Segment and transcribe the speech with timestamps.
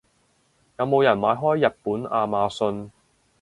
[0.79, 2.89] 有冇人買開日本亞馬遜？